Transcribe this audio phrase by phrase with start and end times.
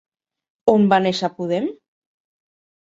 [0.73, 1.69] On va néixer Podem?